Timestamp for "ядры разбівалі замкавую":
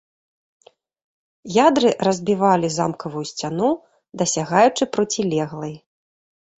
1.67-3.25